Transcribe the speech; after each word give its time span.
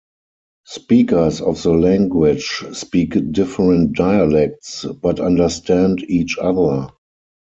Speakers 0.65 1.41
of 1.41 1.61
the 1.61 1.73
language 1.73 2.63
speak 2.71 3.13
different 3.31 3.93
dialects 3.93 4.83
but 4.83 5.19
understand 5.19 6.01
each 6.09 6.39
other. 6.39 6.87